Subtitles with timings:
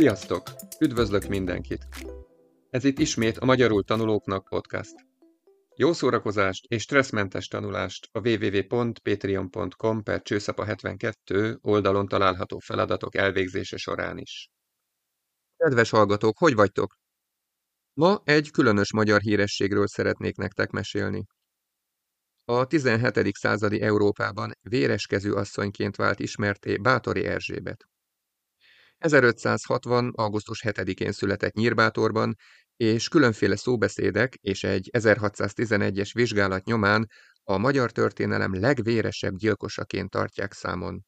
[0.00, 0.42] Sziasztok!
[0.80, 1.88] Üdvözlök mindenkit!
[2.70, 4.94] Ez itt ismét a Magyarul Tanulóknak podcast.
[5.76, 14.18] Jó szórakozást és stresszmentes tanulást a www.patreon.com per csőszapa 72 oldalon található feladatok elvégzése során
[14.18, 14.50] is.
[15.56, 16.96] Kedves hallgatók, hogy vagytok?
[17.92, 21.26] Ma egy különös magyar hírességről szeretnék nektek mesélni.
[22.44, 23.36] A 17.
[23.36, 27.88] századi Európában véreskező asszonyként vált ismerté Bátori Erzsébet.
[29.00, 30.12] 1560.
[30.14, 32.36] augusztus 7-én született Nyírbátorban,
[32.76, 37.08] és különféle szóbeszédek és egy 1611-es vizsgálat nyomán
[37.42, 41.04] a magyar történelem legvéresebb gyilkosaként tartják számon.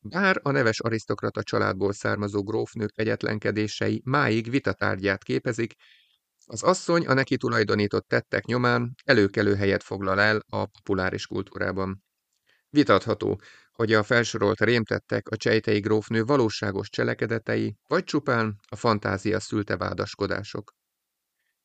[0.00, 5.74] Bár a neves arisztokrata családból származó grófnők egyetlenkedései máig vitatárgyát képezik,
[6.46, 12.02] az asszony a neki tulajdonított tettek nyomán előkelő helyet foglal el a populáris kultúrában.
[12.68, 13.40] Vitatható,
[13.78, 20.72] hogy a felsorolt rémtettek a csejtei grófnő valóságos cselekedetei, vagy csupán a fantázia szülte vádaskodások.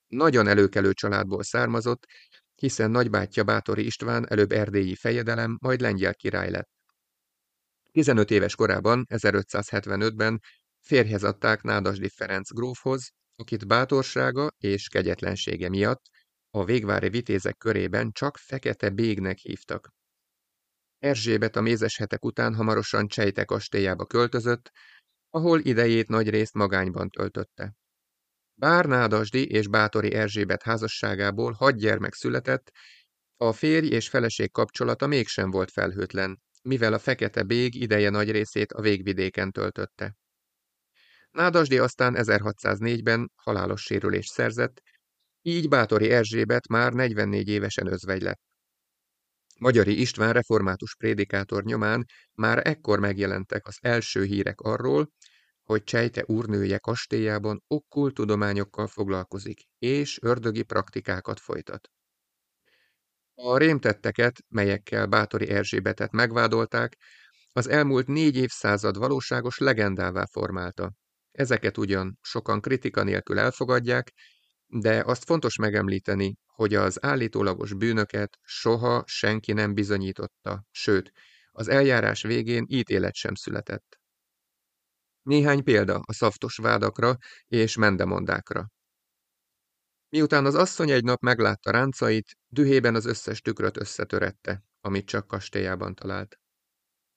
[0.07, 2.05] Nagyon előkelő családból származott,
[2.55, 6.69] hiszen nagybátyja Bátori István előbb erdélyi fejedelem, majd lengyel király lett.
[7.91, 10.39] 15 éves korában, 1575-ben
[10.79, 16.01] férjhez adták Nádasdi Ferenc grófhoz, akit bátorsága és kegyetlensége miatt
[16.49, 20.02] a végvári vitézek körében csak fekete bégnek hívtak.
[21.03, 24.71] Erzsébet a mézes hetek után hamarosan Csejte kastélyába költözött,
[25.29, 27.73] ahol idejét nagy részt magányban töltötte.
[28.53, 32.71] Bár Nádasdi és Bátori Erzsébet házasságából hat gyermek született,
[33.37, 38.71] a férj és feleség kapcsolata mégsem volt felhőtlen, mivel a fekete bég ideje nagy részét
[38.71, 40.15] a végvidéken töltötte.
[41.31, 44.81] Nádasdi aztán 1604-ben halálos sérülést szerzett,
[45.41, 48.52] így Bátori Erzsébet már 44 évesen özvegy lett.
[49.59, 55.11] Magyari István református prédikátor nyomán már ekkor megjelentek az első hírek arról,
[55.63, 61.89] hogy Csejte úrnője kastélyában okkult tudományokkal foglalkozik, és ördögi praktikákat folytat.
[63.35, 66.97] A rémtetteket, melyekkel Bátori Erzsébetet megvádolták,
[67.51, 70.93] az elmúlt négy évszázad valóságos legendává formálta.
[71.31, 74.11] Ezeket ugyan sokan kritika nélkül elfogadják,
[74.75, 81.11] de azt fontos megemlíteni, hogy az állítólagos bűnöket soha senki nem bizonyította, sőt,
[81.51, 83.99] az eljárás végén ítélet sem született.
[85.21, 87.17] Néhány példa a szaftos vádakra
[87.47, 88.67] és mendemondákra.
[90.09, 95.95] Miután az asszony egy nap meglátta ráncait, dühében az összes tükröt összetörette, amit csak kastélyában
[95.95, 96.39] talált.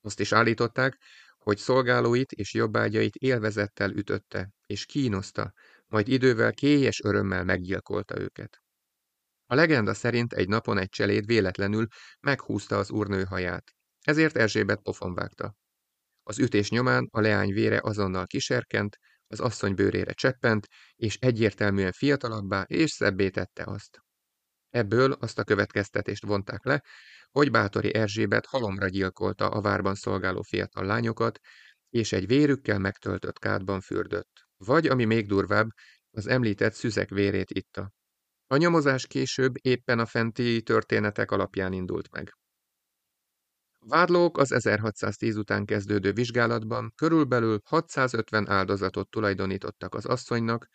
[0.01, 0.99] Azt is állították,
[1.39, 5.53] hogy szolgálóit és jobbágyait élvezettel ütötte, és kínoszta,
[5.87, 8.63] majd idővel kélyes örömmel meggyilkolta őket.
[9.47, 11.87] A legenda szerint egy napon egy cseléd véletlenül
[12.21, 15.55] meghúzta az úrnő haját, ezért Erzsébet pofon vágta.
[16.23, 22.63] Az ütés nyomán a leány vére azonnal kiserkent, az asszony bőrére cseppent, és egyértelműen fiatalabbá
[22.63, 23.99] és szebbé tette azt.
[24.71, 26.83] Ebből azt a következtetést vonták le,
[27.31, 31.39] hogy Bátori Erzsébet halomra gyilkolta a várban szolgáló fiatal lányokat,
[31.89, 35.69] és egy vérükkel megtöltött kádban fürdött, vagy, ami még durvább,
[36.11, 37.93] az említett szüzek vérét itta.
[38.47, 42.33] A nyomozás később éppen a fenti történetek alapján indult meg.
[43.79, 50.69] Vádlók az 1610 után kezdődő vizsgálatban körülbelül 650 áldozatot tulajdonítottak az asszonynak,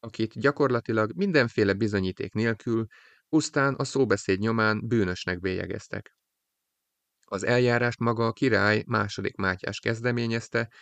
[0.00, 2.86] akit gyakorlatilag mindenféle bizonyíték nélkül
[3.28, 6.16] pusztán a szóbeszéd nyomán bűnösnek bélyegeztek.
[7.24, 10.72] Az eljárást maga a király második Mátyás kezdeményezte,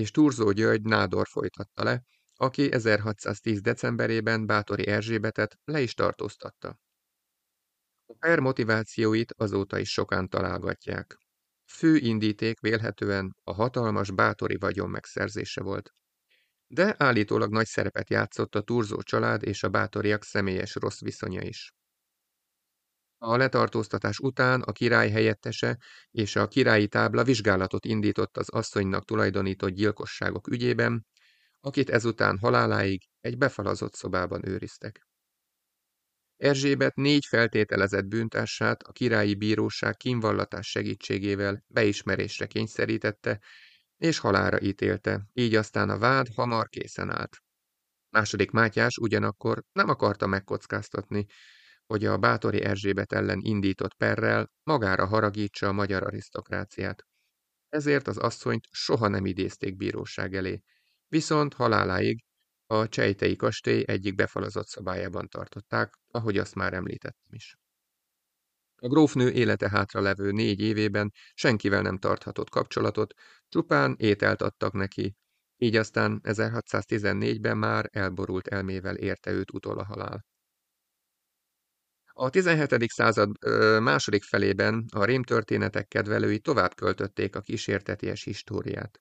[0.00, 2.02] és Turzó György nádor folytatta le,
[2.34, 3.60] aki 1610.
[3.60, 6.78] decemberében Bátori Erzsébetet le is tartóztatta.
[8.06, 11.16] A per motivációit azóta is sokan találgatják.
[11.72, 15.90] Fő indíték vélhetően a hatalmas bátori vagyon megszerzése volt.
[16.66, 21.72] De állítólag nagy szerepet játszott a Turzó család és a bátoriak személyes rossz viszonya is.
[23.22, 25.78] A letartóztatás után a király helyettese
[26.10, 31.06] és a királyi tábla vizsgálatot indított az asszonynak tulajdonított gyilkosságok ügyében,
[31.60, 35.06] akit ezután haláláig egy befalazott szobában őriztek.
[36.36, 43.40] Erzsébet négy feltételezett bűntársát a királyi bíróság kínvallatás segítségével beismerésre kényszerítette,
[43.96, 47.36] és halára ítélte, így aztán a vád hamar készen állt.
[48.10, 51.26] Második Mátyás ugyanakkor nem akarta megkockáztatni,
[51.90, 57.06] hogy a Bátori Erzsébet ellen indított perrel magára haragítsa a magyar arisztokráciát.
[57.68, 60.62] Ezért az asszonyt soha nem idézték bíróság elé,
[61.08, 62.24] viszont haláláig
[62.66, 67.56] a Csejtei kastély egyik befalazott szobájában tartották, ahogy azt már említettem is.
[68.76, 73.14] A grófnő élete hátra levő négy évében senkivel nem tarthatott kapcsolatot,
[73.48, 75.16] csupán ételt adtak neki,
[75.56, 80.28] így aztán 1614-ben már elborult elmével érte őt utol a halál.
[82.22, 82.90] A 17.
[82.90, 83.30] század
[83.82, 89.00] második felében a rémtörténetek kedvelői tovább költötték a kísérteties históriát.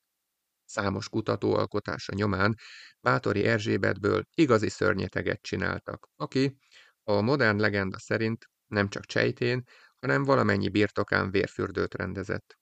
[0.66, 2.56] Számos kutató alkotása nyomán
[3.00, 6.58] Bátori Erzsébetből igazi szörnyeteget csináltak, aki
[7.04, 9.64] a modern legenda szerint nem csak csejtén,
[10.00, 12.58] hanem valamennyi birtokán vérfürdőt rendezett.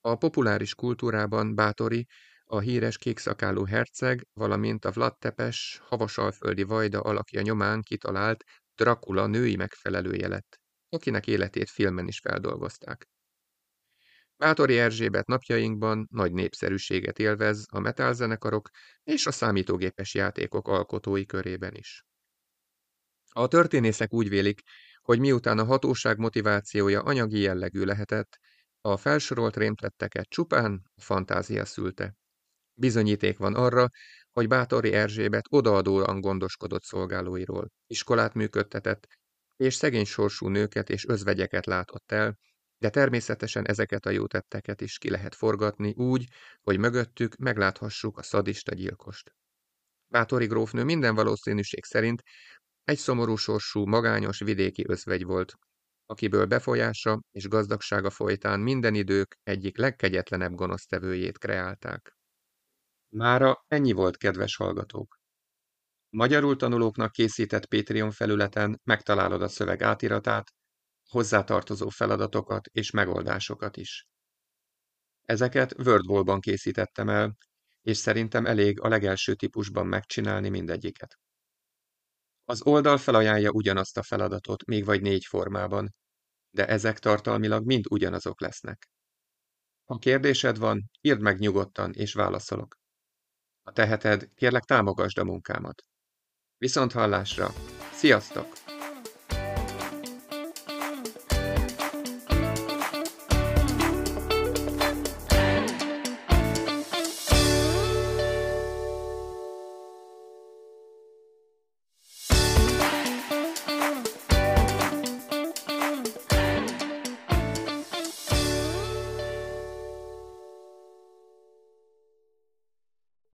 [0.00, 2.06] A populáris kultúrában Bátori
[2.44, 8.44] a híres kékszakálú herceg, valamint a Vlad Tepes havasalföldi vajda alakja nyomán kitalált
[8.80, 13.08] Dracula női megfelelője lett, akinek életét filmen is feldolgozták.
[14.36, 18.68] Bátori Erzsébet napjainkban nagy népszerűséget élvez a metalzenekarok
[19.02, 22.04] és a számítógépes játékok alkotói körében is.
[23.28, 24.60] A történészek úgy vélik,
[25.00, 28.38] hogy miután a hatóság motivációja anyagi jellegű lehetett,
[28.80, 32.14] a felsorolt rémtetteket csupán a fantázia szülte.
[32.74, 33.88] Bizonyíték van arra,
[34.40, 39.06] hogy Bátori Erzsébet odaadóan gondoskodott szolgálóiról, iskolát működtetett,
[39.56, 42.38] és szegény sorsú nőket és özvegyeket látott el,
[42.78, 46.24] de természetesen ezeket a jó tetteket is ki lehet forgatni úgy,
[46.62, 49.34] hogy mögöttük megláthassuk a szadista gyilkost.
[50.06, 52.22] Bátori grófnő minden valószínűség szerint
[52.84, 55.52] egy szomorú sorsú, magányos vidéki özvegy volt,
[56.06, 62.18] akiből befolyása és gazdagsága folytán minden idők egyik legkegyetlenebb gonosztevőjét kreálták.
[63.12, 65.18] Mára ennyi volt, kedves hallgatók!
[66.08, 70.50] Magyarul tanulóknak készített Patreon felületen megtalálod a szöveg átiratát,
[71.08, 74.06] hozzátartozó feladatokat és megoldásokat is.
[75.22, 77.36] Ezeket WordWall-ban készítettem el,
[77.80, 81.18] és szerintem elég a legelső típusban megcsinálni mindegyiket.
[82.44, 85.94] Az oldal felajánlja ugyanazt a feladatot, még vagy négy formában,
[86.50, 88.88] de ezek tartalmilag mind ugyanazok lesznek.
[89.84, 92.79] Ha kérdésed van, írd meg nyugodtan, és válaszolok.
[93.62, 95.84] Ha teheted, kérlek támogasd a munkámat.
[96.58, 97.48] Viszont hallásra!
[97.92, 98.69] Sziasztok!